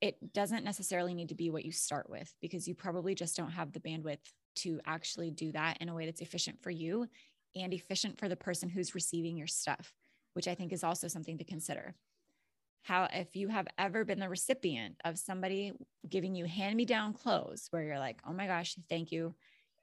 it 0.00 0.32
doesn't 0.32 0.64
necessarily 0.64 1.14
need 1.14 1.28
to 1.28 1.34
be 1.34 1.50
what 1.50 1.64
you 1.64 1.72
start 1.72 2.10
with 2.10 2.34
because 2.40 2.66
you 2.66 2.74
probably 2.74 3.14
just 3.14 3.36
don't 3.36 3.52
have 3.52 3.72
the 3.72 3.80
bandwidth 3.80 4.18
to 4.54 4.80
actually 4.84 5.30
do 5.30 5.52
that 5.52 5.78
in 5.80 5.88
a 5.88 5.94
way 5.94 6.06
that's 6.06 6.20
efficient 6.20 6.60
for 6.60 6.70
you 6.70 7.06
and 7.54 7.72
efficient 7.72 8.18
for 8.18 8.28
the 8.28 8.36
person 8.36 8.68
who's 8.68 8.94
receiving 8.94 9.36
your 9.36 9.46
stuff, 9.46 9.94
which 10.34 10.48
I 10.48 10.54
think 10.54 10.72
is 10.72 10.84
also 10.84 11.08
something 11.08 11.38
to 11.38 11.44
consider. 11.44 11.94
How, 12.82 13.08
if 13.12 13.36
you 13.36 13.48
have 13.48 13.68
ever 13.78 14.04
been 14.04 14.18
the 14.18 14.28
recipient 14.28 14.96
of 15.04 15.18
somebody 15.18 15.72
giving 16.08 16.34
you 16.34 16.46
hand 16.46 16.76
me 16.76 16.84
down 16.84 17.12
clothes 17.12 17.68
where 17.70 17.82
you're 17.82 17.98
like, 17.98 18.20
oh 18.26 18.32
my 18.32 18.46
gosh, 18.46 18.76
thank 18.88 19.12
you. 19.12 19.34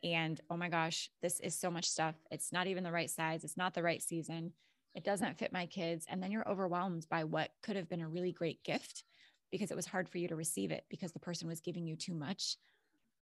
And 0.04 0.40
oh 0.50 0.58
my 0.58 0.70
gosh, 0.70 1.10
this 1.22 1.40
is 1.40 1.58
so 1.58 1.72
much 1.72 1.90
stuff. 1.90 2.16
It's 2.30 2.52
not 2.52 2.68
even 2.68 2.84
the 2.84 2.92
right 2.92 3.10
size. 3.10 3.44
It's 3.44 3.58
not 3.58 3.74
the 3.74 3.84
right 3.84 4.02
season. 4.02 4.54
It 4.96 5.04
doesn't 5.04 5.38
fit 5.38 5.54
my 5.54 5.66
kids. 5.66 6.06
And 6.10 6.22
then 6.22 6.32
you're 6.32 6.50
overwhelmed 6.50 7.06
by 7.10 7.24
what 7.24 7.52
could 7.64 7.76
have 7.78 7.88
been 7.88 8.02
a 8.02 8.10
really 8.10 8.34
great 8.34 8.64
gift 8.64 9.04
because 9.52 9.72
it 9.72 9.78
was 9.78 9.86
hard 9.86 10.10
for 10.10 10.18
you 10.18 10.28
to 10.28 10.36
receive 10.36 10.72
it 10.72 10.84
because 10.90 11.14
the 11.14 11.20
person 11.20 11.48
was 11.48 11.62
giving 11.62 11.86
you 11.88 11.96
too 11.96 12.14
much 12.14 12.58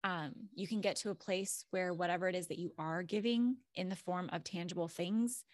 um, 0.05 0.33
you 0.55 0.69
can 0.69 0.81
get 0.81 0.97
to 0.97 1.11
a 1.11 1.15
place 1.15 1.65
where 1.71 1.93
whatever 1.93 2.29
it 2.29 2.35
is 2.35 2.47
that 2.49 2.59
you 2.59 2.73
are 2.79 3.03
giving 3.03 3.57
in 3.75 3.89
the 3.89 3.97
form 3.97 4.31
of 4.33 4.45
tangible 4.45 4.89
things, 4.89 5.45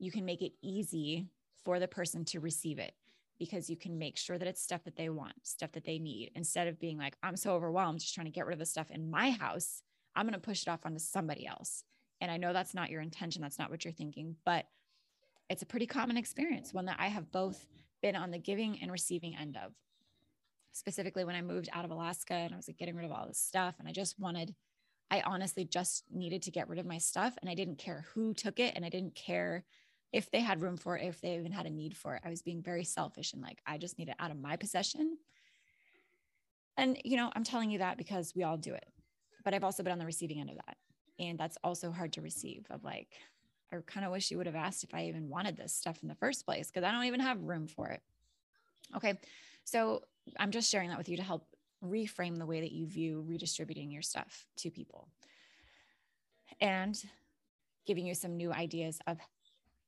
you 0.00 0.10
can 0.10 0.24
make 0.24 0.42
it 0.42 0.52
easy 0.62 1.28
for 1.64 1.78
the 1.78 1.88
person 1.88 2.24
to 2.24 2.40
receive 2.40 2.78
it 2.78 2.94
because 3.38 3.70
you 3.70 3.76
can 3.76 3.98
make 3.98 4.16
sure 4.16 4.36
that 4.36 4.48
it's 4.48 4.60
stuff 4.60 4.84
that 4.84 4.96
they 4.96 5.08
want, 5.08 5.34
stuff 5.42 5.72
that 5.72 5.84
they 5.84 5.98
need, 5.98 6.30
instead 6.34 6.66
of 6.66 6.80
being 6.80 6.98
like, 6.98 7.16
I'm 7.22 7.36
so 7.36 7.54
overwhelmed 7.54 8.00
just 8.00 8.14
trying 8.14 8.26
to 8.26 8.32
get 8.32 8.46
rid 8.46 8.52
of 8.54 8.58
the 8.58 8.66
stuff 8.66 8.90
in 8.90 9.10
my 9.10 9.30
house. 9.30 9.82
I'm 10.14 10.26
going 10.26 10.34
to 10.34 10.40
push 10.40 10.62
it 10.62 10.68
off 10.68 10.84
onto 10.84 10.98
somebody 10.98 11.46
else. 11.46 11.84
And 12.20 12.30
I 12.30 12.36
know 12.36 12.52
that's 12.52 12.74
not 12.74 12.90
your 12.90 13.00
intention. 13.00 13.40
That's 13.40 13.58
not 13.58 13.70
what 13.70 13.84
you're 13.84 13.92
thinking, 13.92 14.36
but 14.44 14.66
it's 15.48 15.62
a 15.62 15.66
pretty 15.66 15.86
common 15.86 16.16
experience, 16.16 16.74
one 16.74 16.84
that 16.86 16.98
I 16.98 17.06
have 17.08 17.32
both 17.32 17.66
been 18.02 18.16
on 18.16 18.30
the 18.30 18.38
giving 18.38 18.78
and 18.82 18.92
receiving 18.92 19.34
end 19.36 19.56
of 19.56 19.72
specifically 20.72 21.24
when 21.24 21.34
I 21.34 21.42
moved 21.42 21.68
out 21.72 21.84
of 21.84 21.90
Alaska 21.90 22.34
and 22.34 22.52
I 22.52 22.56
was 22.56 22.68
like 22.68 22.78
getting 22.78 22.96
rid 22.96 23.06
of 23.06 23.12
all 23.12 23.26
this 23.26 23.38
stuff. 23.38 23.76
And 23.78 23.88
I 23.88 23.92
just 23.92 24.18
wanted, 24.18 24.54
I 25.10 25.22
honestly 25.22 25.64
just 25.64 26.04
needed 26.10 26.42
to 26.42 26.50
get 26.50 26.68
rid 26.68 26.78
of 26.78 26.86
my 26.86 26.98
stuff. 26.98 27.36
And 27.40 27.50
I 27.50 27.54
didn't 27.54 27.78
care 27.78 28.04
who 28.14 28.34
took 28.34 28.60
it. 28.60 28.74
And 28.76 28.84
I 28.84 28.88
didn't 28.88 29.14
care 29.14 29.64
if 30.12 30.30
they 30.30 30.40
had 30.40 30.62
room 30.62 30.76
for 30.76 30.96
it, 30.96 31.06
if 31.06 31.20
they 31.20 31.36
even 31.36 31.52
had 31.52 31.66
a 31.66 31.70
need 31.70 31.96
for 31.96 32.16
it. 32.16 32.22
I 32.24 32.30
was 32.30 32.42
being 32.42 32.62
very 32.62 32.84
selfish 32.84 33.32
and 33.32 33.42
like, 33.42 33.60
I 33.66 33.78
just 33.78 33.98
need 33.98 34.08
it 34.08 34.16
out 34.18 34.30
of 34.30 34.40
my 34.40 34.56
possession. 34.56 35.18
And, 36.76 37.00
you 37.04 37.16
know, 37.16 37.30
I'm 37.34 37.44
telling 37.44 37.70
you 37.70 37.78
that 37.78 37.98
because 37.98 38.34
we 38.34 38.42
all 38.42 38.56
do 38.56 38.74
it. 38.74 38.86
But 39.44 39.54
I've 39.54 39.64
also 39.64 39.82
been 39.82 39.92
on 39.92 39.98
the 39.98 40.06
receiving 40.06 40.40
end 40.40 40.50
of 40.50 40.56
that. 40.56 40.76
And 41.18 41.38
that's 41.38 41.58
also 41.62 41.90
hard 41.90 42.12
to 42.14 42.22
receive 42.22 42.66
of 42.70 42.82
like, 42.82 43.08
I 43.72 43.76
kind 43.86 44.04
of 44.04 44.12
wish 44.12 44.30
you 44.30 44.38
would 44.38 44.46
have 44.46 44.56
asked 44.56 44.82
if 44.82 44.94
I 44.94 45.06
even 45.06 45.28
wanted 45.28 45.56
this 45.56 45.72
stuff 45.72 46.02
in 46.02 46.08
the 46.08 46.14
first 46.14 46.44
place 46.44 46.68
because 46.68 46.82
I 46.82 46.90
don't 46.90 47.04
even 47.04 47.20
have 47.20 47.40
room 47.42 47.68
for 47.68 47.88
it. 47.88 48.02
Okay. 48.96 49.18
So 49.64 50.02
I'm 50.38 50.50
just 50.50 50.70
sharing 50.70 50.88
that 50.88 50.98
with 50.98 51.08
you 51.08 51.16
to 51.18 51.22
help 51.22 51.46
reframe 51.84 52.36
the 52.36 52.46
way 52.46 52.60
that 52.60 52.72
you 52.72 52.86
view 52.86 53.24
redistributing 53.26 53.90
your 53.90 54.02
stuff 54.02 54.46
to 54.56 54.70
people 54.70 55.08
and 56.60 57.02
giving 57.86 58.06
you 58.06 58.14
some 58.14 58.36
new 58.36 58.52
ideas 58.52 58.98
of 59.06 59.18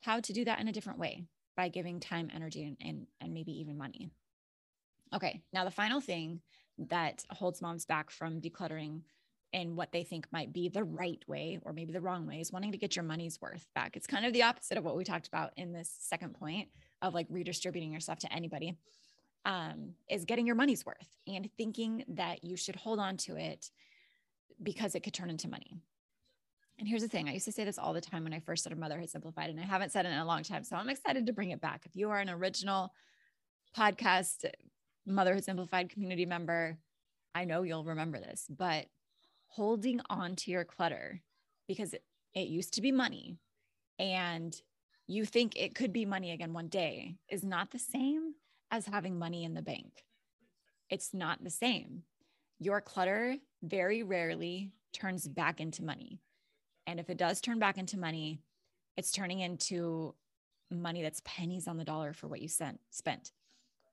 how 0.02 0.20
to 0.20 0.32
do 0.32 0.44
that 0.44 0.60
in 0.60 0.68
a 0.68 0.72
different 0.72 0.98
way 0.98 1.24
by 1.56 1.68
giving 1.68 2.00
time, 2.00 2.30
energy, 2.34 2.64
and, 2.64 2.76
and, 2.80 3.06
and 3.20 3.32
maybe 3.32 3.52
even 3.60 3.76
money. 3.78 4.10
Okay. 5.14 5.42
Now, 5.52 5.64
the 5.64 5.70
final 5.70 6.00
thing 6.00 6.40
that 6.78 7.24
holds 7.30 7.60
moms 7.60 7.84
back 7.84 8.10
from 8.10 8.40
decluttering 8.40 9.02
and 9.52 9.76
what 9.76 9.92
they 9.92 10.02
think 10.02 10.26
might 10.32 10.52
be 10.52 10.68
the 10.68 10.84
right 10.84 11.22
way 11.26 11.58
or 11.62 11.72
maybe 11.72 11.92
the 11.92 12.00
wrong 12.00 12.26
way 12.26 12.40
is 12.40 12.50
wanting 12.50 12.72
to 12.72 12.78
get 12.78 12.96
your 12.96 13.04
money's 13.04 13.40
worth 13.40 13.66
back. 13.74 13.96
It's 13.96 14.06
kind 14.06 14.24
of 14.24 14.32
the 14.32 14.42
opposite 14.42 14.78
of 14.78 14.84
what 14.84 14.96
we 14.96 15.04
talked 15.04 15.28
about 15.28 15.52
in 15.56 15.72
this 15.72 15.94
second 16.00 16.34
point 16.34 16.68
of 17.02 17.12
like 17.12 17.26
redistributing 17.28 17.92
yourself 17.92 18.18
to 18.20 18.32
anybody 18.32 18.78
um, 19.44 19.94
is 20.08 20.24
getting 20.24 20.46
your 20.46 20.56
money's 20.56 20.86
worth 20.86 21.18
and 21.26 21.50
thinking 21.56 22.04
that 22.08 22.44
you 22.44 22.56
should 22.56 22.76
hold 22.76 22.98
on 22.98 23.16
to 23.18 23.36
it 23.36 23.70
because 24.62 24.94
it 24.94 25.00
could 25.00 25.14
turn 25.14 25.30
into 25.30 25.48
money. 25.48 25.76
And 26.82 26.88
here's 26.88 27.02
the 27.02 27.08
thing 27.08 27.28
I 27.28 27.34
used 27.34 27.44
to 27.44 27.52
say 27.52 27.62
this 27.62 27.78
all 27.78 27.92
the 27.92 28.00
time 28.00 28.24
when 28.24 28.32
I 28.32 28.40
first 28.40 28.64
started 28.64 28.80
Motherhood 28.80 29.08
Simplified, 29.08 29.50
and 29.50 29.60
I 29.60 29.62
haven't 29.62 29.92
said 29.92 30.04
it 30.04 30.08
in 30.08 30.18
a 30.18 30.24
long 30.24 30.42
time. 30.42 30.64
So 30.64 30.74
I'm 30.74 30.88
excited 30.88 31.26
to 31.26 31.32
bring 31.32 31.52
it 31.52 31.60
back. 31.60 31.86
If 31.86 31.94
you 31.94 32.10
are 32.10 32.18
an 32.18 32.28
original 32.28 32.92
podcast 33.78 34.46
Motherhood 35.06 35.44
Simplified 35.44 35.90
community 35.90 36.26
member, 36.26 36.76
I 37.36 37.44
know 37.44 37.62
you'll 37.62 37.84
remember 37.84 38.18
this, 38.18 38.46
but 38.50 38.86
holding 39.46 40.00
on 40.10 40.34
to 40.34 40.50
your 40.50 40.64
clutter 40.64 41.22
because 41.68 41.94
it, 41.94 42.02
it 42.34 42.48
used 42.48 42.74
to 42.74 42.82
be 42.82 42.90
money 42.90 43.38
and 44.00 44.52
you 45.06 45.24
think 45.24 45.52
it 45.54 45.76
could 45.76 45.92
be 45.92 46.04
money 46.04 46.32
again 46.32 46.52
one 46.52 46.66
day 46.66 47.14
is 47.28 47.44
not 47.44 47.70
the 47.70 47.78
same 47.78 48.34
as 48.72 48.86
having 48.86 49.20
money 49.20 49.44
in 49.44 49.54
the 49.54 49.62
bank. 49.62 50.02
It's 50.90 51.14
not 51.14 51.44
the 51.44 51.50
same. 51.50 52.02
Your 52.58 52.80
clutter 52.80 53.36
very 53.62 54.02
rarely 54.02 54.72
turns 54.92 55.28
back 55.28 55.60
into 55.60 55.84
money. 55.84 56.18
And 56.86 56.98
if 57.00 57.10
it 57.10 57.16
does 57.16 57.40
turn 57.40 57.58
back 57.58 57.78
into 57.78 57.98
money, 57.98 58.40
it's 58.96 59.12
turning 59.12 59.40
into 59.40 60.14
money 60.70 61.02
that's 61.02 61.22
pennies 61.24 61.68
on 61.68 61.76
the 61.76 61.84
dollar 61.84 62.12
for 62.12 62.28
what 62.28 62.42
you 62.42 62.48
sent, 62.48 62.80
spent. 62.90 63.32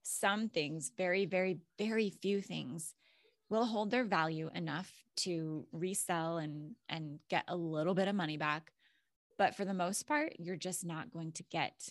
Some 0.02 0.50
things, 0.50 0.92
very, 0.98 1.26
very, 1.26 1.60
very 1.78 2.10
few 2.10 2.42
things 2.42 2.96
will 3.50 3.66
hold 3.66 3.92
their 3.92 4.04
value 4.04 4.50
enough 4.54 4.92
to 5.18 5.66
resell 5.72 6.38
and 6.38 6.76
and 6.88 7.20
get 7.30 7.44
a 7.48 7.56
little 7.56 7.94
bit 7.94 8.08
of 8.08 8.16
money 8.16 8.38
back 8.38 8.72
but 9.38 9.56
for 9.56 9.66
the 9.66 9.74
most 9.74 10.08
part 10.08 10.34
you're 10.40 10.56
just 10.56 10.86
not 10.86 11.12
going 11.12 11.32
to 11.32 11.44
get 11.44 11.90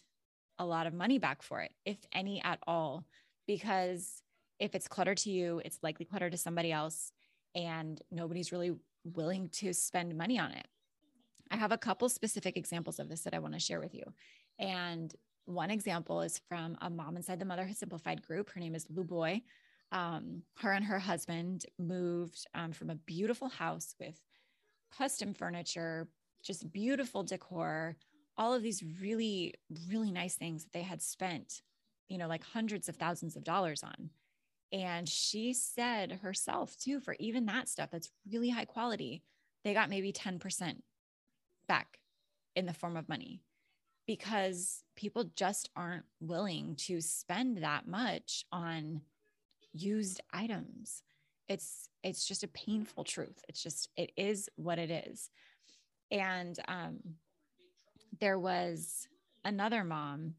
a 0.59 0.65
lot 0.65 0.87
of 0.87 0.95
money 0.95 1.19
back 1.19 1.43
for 1.43 1.61
it 1.61 1.73
if 1.85 1.99
any 2.13 2.43
at 2.43 2.59
all 2.67 3.05
because 3.47 4.23
if 4.59 4.75
it's 4.75 4.89
clutter 4.89 5.15
to 5.15 5.31
you 5.31 5.61
it's 5.65 5.81
likely 5.83 6.07
clutter 6.07 6.31
to 6.31 6.37
somebody 6.37 6.73
else 6.73 7.13
and 7.55 8.01
nobody's 8.11 8.53
really 8.53 8.73
willing 9.05 9.49
to 9.49 9.73
spend 9.73 10.17
money 10.17 10.39
on 10.39 10.53
it 10.53 10.67
i 11.51 11.57
have 11.57 11.73
a 11.73 11.79
couple 11.79 12.09
specific 12.09 12.57
examples 12.57 12.99
of 12.99 13.09
this 13.09 13.23
that 13.23 13.35
i 13.35 13.39
want 13.39 13.55
to 13.55 13.61
share 13.61 13.81
with 13.81 13.95
you. 13.95 14.05
And 14.59 15.15
one 15.49 15.71
example 15.71 16.21
is 16.21 16.41
from 16.49 16.77
a 16.83 16.91
mom 16.91 17.17
inside 17.17 17.39
the 17.39 17.45
motherhood 17.45 17.77
simplified 17.77 18.23
group. 18.23 18.51
Her 18.51 18.61
name 18.61 18.75
is 18.75 18.87
lou 18.91 19.05
boy. 19.05 19.43
Um, 19.93 20.43
her 20.59 20.73
and 20.73 20.85
her 20.85 20.99
husband 20.99 21.65
moved 21.79 22.47
um, 22.55 22.73
from 22.73 22.91
a 22.91 22.97
beautiful 22.97 23.49
house 23.49 23.95
with 23.99 24.21
custom 24.97 25.33
furniture, 25.33 26.09
just 26.43 26.71
beautiful 26.71 27.23
decor, 27.23 27.97
all 28.37 28.53
of 28.53 28.63
these 28.63 28.85
really, 29.01 29.55
really 29.89 30.11
nice 30.11 30.35
things 30.35 30.65
that 30.65 30.73
they 30.73 30.83
had 30.83 31.01
spent, 31.01 31.63
you 32.09 32.19
know, 32.19 32.29
like 32.29 32.45
hundreds 32.45 32.89
of 32.89 32.97
thousands 32.97 33.35
of 33.35 33.45
dollars 33.45 33.83
on. 33.83 34.11
And 34.71 35.09
she 35.09 35.55
said 35.55 36.21
herself, 36.23 36.77
too, 36.77 37.01
for 37.01 37.17
even 37.19 37.47
that 37.47 37.71
stuff 37.71 37.91
that's 37.91 38.11
really 38.31 38.51
high 38.51 38.67
quality, 38.67 39.23
they 39.65 39.73
got 39.73 39.89
maybe 39.89 40.13
10% 40.13 40.77
back 41.69 41.99
in 42.57 42.67
the 42.67 42.75
form 42.75 42.97
of 42.97 43.09
money 43.09 43.43
because 44.07 44.83
people 44.97 45.25
just 45.37 45.69
aren't 45.77 46.07
willing 46.21 46.75
to 46.77 47.01
spend 47.01 47.59
that 47.63 47.87
much 47.87 48.45
on 48.51 49.03
used 49.73 50.21
items. 50.33 51.03
It's 51.49 51.89
it's 52.03 52.27
just 52.27 52.43
a 52.43 52.49
painful 52.49 53.05
truth. 53.05 53.45
It's 53.49 53.63
just 53.63 53.91
it 53.97 54.13
is 54.17 54.49
what 54.57 54.79
it 54.79 54.91
is. 54.91 55.31
And 56.11 56.59
um 56.67 56.99
there 58.21 58.39
was 58.39 59.07
another 59.45 59.85
mom 59.85 60.35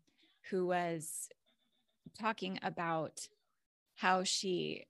who 0.49 0.67
was 0.67 1.29
talking 2.19 2.59
about 2.63 3.27
how 3.95 4.23
she 4.23 4.85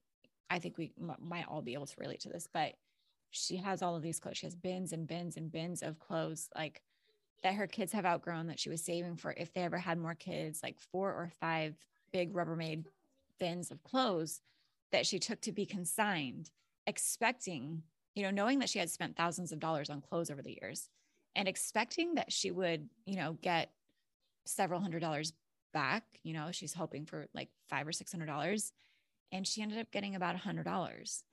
i 0.49 0.60
think 0.60 0.78
we 0.78 0.91
might 1.21 1.45
all 1.47 1.62
be 1.62 1.73
able 1.73 1.86
to 1.86 1.95
relate 1.99 2.19
to 2.21 2.30
this 2.30 2.47
but 2.52 2.73
she 3.32 3.58
has 3.58 3.82
all 3.82 3.96
of 3.96 4.02
these 4.02 4.20
clothes 4.20 4.38
she 4.38 4.46
has 4.46 4.56
bins 4.56 4.92
and 4.92 5.08
bins 5.08 5.38
and 5.38 5.52
bins 5.52 5.82
of 5.82 6.00
clothes 6.00 6.50
like 6.56 6.82
that 7.44 7.54
her 7.54 7.68
kids 7.68 7.94
have 7.94 8.06
outgrown 8.06 8.48
that 8.48 8.60
she 8.60 8.70
was 8.70 8.84
saving 8.84 9.15
for 9.15 9.34
if 9.38 9.54
they 9.54 9.62
ever 9.62 9.78
had 9.78 9.98
more 9.98 10.15
kids 10.15 10.62
like 10.62 10.80
four 10.92 11.10
or 11.10 11.32
five 11.39 11.76
big 12.12 12.34
rubbermaid 12.34 12.86
bins 13.39 13.72
of 13.72 13.84
clothes 13.84 14.42
that 14.92 15.06
she 15.06 15.20
took 15.20 15.42
to 15.42 15.52
be 15.52 15.65
consigned, 15.65 16.50
expecting, 16.88 17.84
you 18.15 18.24
know, 18.24 18.32
knowing 18.32 18.60
that 18.60 18.70
she 18.70 18.80
had 18.80 18.89
spent 18.89 19.15
thousands 19.15 19.52
of 19.52 19.60
dollars 19.60 19.89
on 19.89 20.02
clothes 20.02 20.30
over 20.30 20.42
the 20.42 20.58
years 20.62 20.89
and 21.36 21.48
expecting 21.48 22.15
that 22.15 22.32
she 22.32 22.52
would, 22.52 22.89
you 23.06 23.15
know, 23.15 23.38
get 23.42 23.72
several 24.46 24.82
hundred 24.82 25.00
dollars 25.00 25.34
back. 25.74 26.04
You 26.24 26.34
know, 26.34 26.50
she's 26.52 26.74
hoping 26.74 27.06
for 27.06 27.28
like 27.34 27.50
five 27.70 27.88
or 27.88 27.92
six 27.92 28.12
hundred 28.12 28.26
dollars. 28.28 28.74
And 29.32 29.46
she 29.46 29.62
ended 29.62 29.78
up 29.78 29.92
getting 29.92 30.15
about 30.15 30.36
a 30.36 30.39
hundred 30.39 30.65
dollars. 30.65 31.24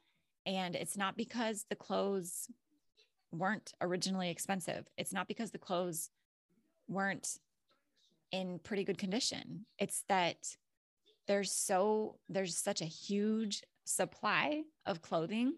And 0.46 0.76
it's 0.76 0.96
not 0.96 1.16
because 1.16 1.66
the 1.68 1.76
clothes 1.76 2.48
weren't 3.32 3.72
originally 3.80 4.30
expensive. 4.30 4.86
It's 4.96 5.12
not 5.12 5.28
because 5.28 5.50
the 5.50 5.58
clothes 5.58 6.10
weren't 6.88 7.28
in 8.32 8.60
pretty 8.60 8.84
good 8.84 8.98
condition. 8.98 9.66
It's 9.78 10.04
that 10.08 10.36
there's 11.26 11.52
so 11.52 12.16
there's 12.28 12.56
such 12.56 12.80
a 12.80 12.86
huge 12.86 13.62
supply 13.84 14.62
of 14.84 15.02
clothing 15.02 15.54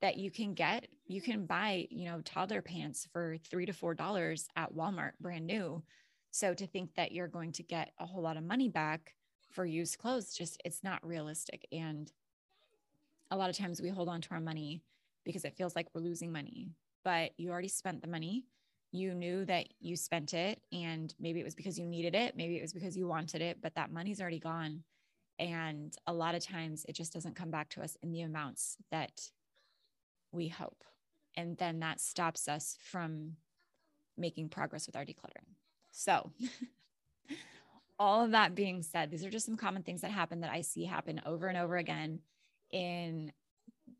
that 0.00 0.16
you 0.16 0.30
can 0.30 0.54
get 0.54 0.86
you 1.06 1.20
can 1.20 1.46
buy 1.46 1.86
you 1.90 2.08
know 2.08 2.20
toddler 2.24 2.62
pants 2.62 3.06
for 3.12 3.36
three 3.50 3.66
to 3.66 3.72
four 3.72 3.94
dollars 3.94 4.48
at 4.56 4.74
walmart 4.74 5.12
brand 5.20 5.46
new 5.46 5.82
so 6.30 6.54
to 6.54 6.66
think 6.66 6.94
that 6.94 7.12
you're 7.12 7.28
going 7.28 7.52
to 7.52 7.62
get 7.62 7.92
a 7.98 8.06
whole 8.06 8.22
lot 8.22 8.36
of 8.36 8.44
money 8.44 8.68
back 8.68 9.14
for 9.50 9.64
used 9.64 9.98
clothes 9.98 10.34
just 10.34 10.60
it's 10.64 10.84
not 10.84 11.04
realistic 11.06 11.66
and 11.72 12.12
a 13.30 13.36
lot 13.36 13.50
of 13.50 13.56
times 13.56 13.80
we 13.80 13.88
hold 13.88 14.08
on 14.08 14.20
to 14.20 14.30
our 14.32 14.40
money 14.40 14.82
because 15.24 15.44
it 15.44 15.56
feels 15.56 15.76
like 15.76 15.88
we're 15.94 16.00
losing 16.00 16.32
money 16.32 16.70
but 17.04 17.32
you 17.38 17.50
already 17.50 17.68
spent 17.68 18.02
the 18.02 18.08
money. 18.08 18.44
You 18.92 19.14
knew 19.14 19.44
that 19.46 19.68
you 19.80 19.96
spent 19.96 20.34
it 20.34 20.60
and 20.72 21.14
maybe 21.18 21.40
it 21.40 21.44
was 21.44 21.54
because 21.54 21.78
you 21.78 21.86
needed 21.86 22.14
it 22.14 22.36
maybe 22.36 22.58
it 22.58 22.62
was 22.62 22.72
because 22.72 22.96
you 22.96 23.06
wanted 23.06 23.40
it 23.40 23.58
but 23.62 23.74
that 23.76 23.92
money's 23.92 24.20
already 24.20 24.38
gone. 24.38 24.82
And 25.38 25.96
a 26.06 26.12
lot 26.12 26.34
of 26.34 26.44
times 26.44 26.84
it 26.88 26.94
just 26.94 27.12
doesn't 27.12 27.36
come 27.36 27.50
back 27.50 27.68
to 27.70 27.82
us 27.82 27.96
in 28.02 28.12
the 28.12 28.22
amounts 28.22 28.76
that 28.90 29.30
we 30.32 30.48
hope. 30.48 30.84
And 31.36 31.56
then 31.56 31.80
that 31.80 32.00
stops 32.00 32.48
us 32.48 32.76
from 32.82 33.36
making 34.16 34.48
progress 34.48 34.86
with 34.86 34.96
our 34.96 35.04
decluttering. 35.04 35.54
So 35.92 36.32
all 37.98 38.24
of 38.24 38.32
that 38.32 38.54
being 38.54 38.82
said 38.82 39.10
these 39.10 39.24
are 39.24 39.30
just 39.30 39.46
some 39.46 39.56
common 39.56 39.82
things 39.82 40.02
that 40.02 40.12
happen 40.12 40.40
that 40.40 40.52
i 40.52 40.60
see 40.60 40.84
happen 40.84 41.20
over 41.26 41.48
and 41.48 41.58
over 41.58 41.76
again 41.76 42.20
in 42.70 43.32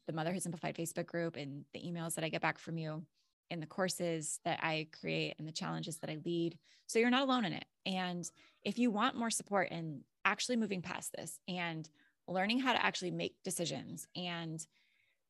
the 0.06 0.12
motherhood 0.12 0.42
simplified 0.42 0.74
facebook 0.74 1.06
group 1.06 1.36
and 1.36 1.64
the 1.72 1.80
emails 1.80 2.14
that 2.14 2.24
i 2.24 2.28
get 2.28 2.42
back 2.42 2.58
from 2.58 2.78
you 2.78 3.02
in 3.50 3.60
the 3.60 3.66
courses 3.66 4.40
that 4.44 4.60
I 4.62 4.88
create 5.00 5.34
and 5.38 5.46
the 5.46 5.52
challenges 5.52 5.98
that 5.98 6.10
I 6.10 6.18
lead. 6.24 6.58
So 6.86 6.98
you're 6.98 7.10
not 7.10 7.22
alone 7.22 7.44
in 7.44 7.52
it. 7.52 7.64
And 7.86 8.28
if 8.62 8.78
you 8.78 8.90
want 8.90 9.16
more 9.16 9.30
support 9.30 9.70
in 9.70 10.02
actually 10.24 10.56
moving 10.56 10.82
past 10.82 11.12
this 11.16 11.38
and 11.48 11.88
learning 12.26 12.60
how 12.60 12.72
to 12.72 12.84
actually 12.84 13.10
make 13.10 13.36
decisions 13.42 14.06
and 14.14 14.64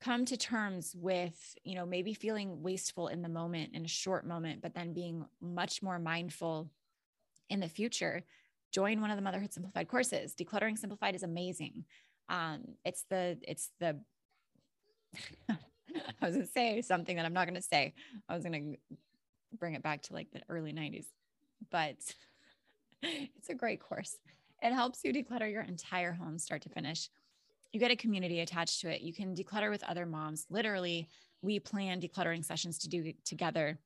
come 0.01 0.25
to 0.25 0.37
terms 0.37 0.95
with, 0.97 1.57
you 1.65 1.75
know, 1.75 1.87
maybe 1.87 2.15
feeling 2.15 2.63
wasteful 2.63 3.09
in 3.09 3.23
the 3.23 3.29
moment 3.29 3.75
in 3.75 3.85
a 3.85 3.89
short 3.89 4.27
moment, 4.27 4.63
but 4.63 4.75
then 4.75 4.93
being 4.93 5.25
much 5.41 5.83
more 5.83 5.99
mindful 5.99 6.71
in 7.51 7.61
the 7.61 7.69
future, 7.69 8.23
join 8.73 9.01
one 9.01 9.11
of 9.11 9.17
the 9.17 9.23
Motherhood 9.23 9.53
Simplified 9.53 9.89
courses. 9.89 10.35
Decluttering 10.35 10.79
Simplified 10.79 11.15
is 11.15 11.23
amazing. 11.23 11.85
Um, 12.29 12.61
it's 12.85 13.05
the, 13.11 13.39
it's 13.43 13.71
the, 13.81 13.99
I 15.51 16.27
was 16.27 16.37
to 16.37 16.47
say 16.47 16.83
something 16.83 17.17
that 17.17 17.25
I'm 17.25 17.33
not 17.33 17.49
to 17.53 17.63
say. 17.63 17.95
I 18.29 18.35
was 18.35 18.45
to 18.45 18.77
bring 19.59 19.75
it 19.75 19.83
back 19.83 20.03
to 20.03 20.13
like 20.13 20.31
the 20.31 20.43
early 20.49 20.73
90s. 20.73 21.07
but 21.71 21.97
it's 23.03 23.49
a 23.49 23.55
great 23.55 23.81
course. 23.81 24.17
It 24.63 24.73
helps 24.73 25.05
you 25.05 25.13
declutter 25.13 25.51
your 25.51 25.63
entire 25.63 26.13
home 26.13 26.39
start 26.39 26.63
to 26.63 26.69
finish. 26.69 27.09
You 27.73 27.81
get 27.81 27.91
a 27.91 27.97
community 27.97 28.41
attached 28.41 28.81
to 28.81 28.91
it. 28.91 29.03
You 29.03 29.13
can 29.13 29.35
declutter 29.35 29.71
with 29.71 29.85
other 29.85 30.07
moms. 30.07 30.47
Literally, 30.51 31.09
we 31.43 31.61
plan 31.61 32.01
decluttering 32.01 32.45
sessions 32.45 32.79
to 32.79 32.89
do 32.89 33.13
together 33.25 33.79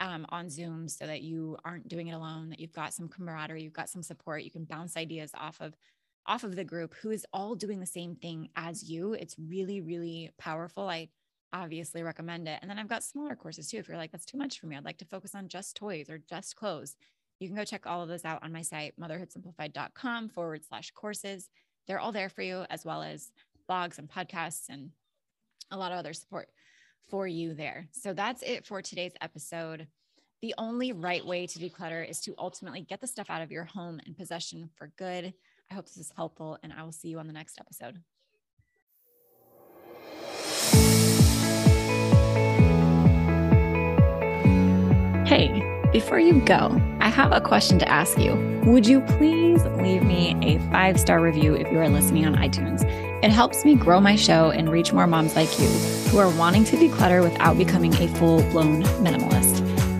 um, 0.00 0.26
on 0.28 0.50
Zoom 0.50 0.88
so 0.88 1.06
that 1.06 1.22
you 1.22 1.56
aren't 1.64 1.88
doing 1.88 2.08
it 2.08 2.12
alone, 2.12 2.50
that 2.50 2.60
you've 2.60 2.72
got 2.72 2.92
some 2.92 3.08
camaraderie, 3.08 3.62
you've 3.62 3.72
got 3.72 3.88
some 3.88 4.02
support. 4.02 4.42
You 4.42 4.50
can 4.50 4.64
bounce 4.64 4.96
ideas 4.96 5.30
off 5.34 5.56
of 5.60 5.74
off 6.28 6.44
of 6.44 6.54
the 6.54 6.64
group 6.64 6.94
who 7.02 7.10
is 7.10 7.26
all 7.32 7.54
doing 7.54 7.80
the 7.80 7.86
same 7.86 8.14
thing 8.14 8.50
as 8.54 8.88
you. 8.88 9.14
It's 9.14 9.36
really, 9.38 9.80
really 9.80 10.30
powerful. 10.38 10.88
I 10.88 11.08
obviously 11.52 12.02
recommend 12.02 12.46
it. 12.46 12.58
And 12.60 12.70
then 12.70 12.78
I've 12.78 12.88
got 12.88 13.02
smaller 13.02 13.34
courses 13.34 13.68
too. 13.68 13.78
If 13.78 13.88
you're 13.88 13.96
like, 13.96 14.12
that's 14.12 14.26
too 14.26 14.38
much 14.38 14.60
for 14.60 14.66
me, 14.66 14.76
I'd 14.76 14.84
like 14.84 14.98
to 14.98 15.06
focus 15.06 15.34
on 15.34 15.48
just 15.48 15.74
toys 15.74 16.10
or 16.10 16.18
just 16.18 16.54
clothes. 16.54 16.94
You 17.40 17.48
can 17.48 17.56
go 17.56 17.64
check 17.64 17.86
all 17.86 18.02
of 18.02 18.08
those 18.08 18.24
out 18.24 18.42
on 18.42 18.52
my 18.52 18.62
site, 18.62 18.94
motherhoodsimplified.com 19.00 20.28
forward 20.28 20.64
slash 20.68 20.90
courses. 20.90 21.48
They're 21.86 22.00
all 22.00 22.12
there 22.12 22.28
for 22.28 22.42
you, 22.42 22.64
as 22.68 22.84
well 22.84 23.02
as 23.02 23.30
blogs 23.68 23.98
and 23.98 24.08
podcasts 24.08 24.68
and 24.68 24.90
a 25.70 25.78
lot 25.78 25.92
of 25.92 25.98
other 25.98 26.12
support 26.12 26.48
for 27.08 27.26
you 27.26 27.54
there. 27.54 27.88
So 27.92 28.12
that's 28.12 28.42
it 28.42 28.66
for 28.66 28.82
today's 28.82 29.12
episode. 29.20 29.86
The 30.42 30.54
only 30.58 30.92
right 30.92 31.24
way 31.24 31.46
to 31.46 31.58
declutter 31.58 32.08
is 32.08 32.20
to 32.22 32.34
ultimately 32.38 32.82
get 32.82 33.00
the 33.00 33.06
stuff 33.06 33.30
out 33.30 33.42
of 33.42 33.50
your 33.50 33.64
home 33.64 34.00
and 34.04 34.16
possession 34.16 34.68
for 34.76 34.92
good. 34.98 35.32
I 35.70 35.74
hope 35.74 35.86
this 35.86 35.98
is 35.98 36.12
helpful, 36.16 36.58
and 36.62 36.72
I 36.72 36.82
will 36.82 36.92
see 36.92 37.08
you 37.08 37.18
on 37.18 37.26
the 37.26 37.32
next 37.32 37.58
episode. 37.60 38.00
Hey, 45.28 45.62
before 45.92 46.18
you 46.18 46.40
go, 46.40 46.80
I 47.00 47.10
have 47.10 47.32
a 47.32 47.40
question 47.40 47.78
to 47.80 47.88
ask 47.88 48.18
you. 48.18 48.34
Would 48.64 48.86
you 48.86 49.02
please 49.02 49.62
leave 49.64 50.02
me 50.02 50.36
a 50.42 50.58
five 50.70 50.98
star 50.98 51.20
review 51.20 51.54
if 51.54 51.70
you 51.70 51.78
are 51.78 51.88
listening 51.88 52.24
on 52.24 52.34
iTunes? 52.34 52.82
It 53.22 53.30
helps 53.30 53.64
me 53.64 53.74
grow 53.74 54.00
my 54.00 54.16
show 54.16 54.50
and 54.50 54.70
reach 54.70 54.92
more 54.92 55.06
moms 55.06 55.36
like 55.36 55.58
you 55.58 55.68
who 56.08 56.18
are 56.18 56.30
wanting 56.38 56.64
to 56.64 56.76
declutter 56.76 57.22
without 57.22 57.58
becoming 57.58 57.92
a 57.94 58.08
full 58.16 58.42
blown 58.50 58.82
minimalist. 59.02 59.57